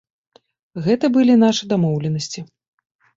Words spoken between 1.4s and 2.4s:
нашы дамоўленасці.